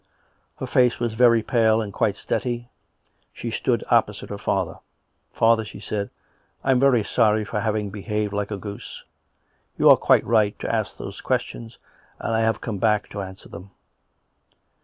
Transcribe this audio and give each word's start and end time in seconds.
Her 0.57 0.65
face 0.65 0.97
was 0.99 1.13
very 1.13 1.43
pale 1.43 1.79
and 1.79 1.93
quite 1.93 2.15
steady. 2.17 2.71
She 3.31 3.51
stood 3.51 3.83
opposite 3.91 4.31
her 4.31 4.39
father." 4.39 4.79
Father," 5.31 5.63
she 5.63 5.79
said," 5.79 6.09
I 6.63 6.71
am 6.71 6.79
very 6.79 7.03
sorry 7.03 7.45
for 7.45 7.59
having 7.59 7.91
be 7.91 8.01
haved 8.01 8.33
like 8.33 8.49
a 8.49 8.57
goos'e. 8.57 9.03
You 9.77 9.89
were 9.89 9.97
quite 9.97 10.25
right 10.25 10.57
to 10.57 10.73
ask 10.75 10.97
those 10.97 11.21
questions, 11.21 11.77
and 12.17 12.33
I 12.33 12.39
have 12.39 12.61
come 12.61 12.79
back 12.79 13.09
to 13.11 13.21
answer 13.21 13.47
them." 13.47 13.69